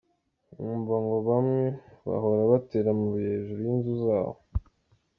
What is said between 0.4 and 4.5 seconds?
Nkumva ngo bamwe bahora batera amabuye hejuru y’inzu zabo.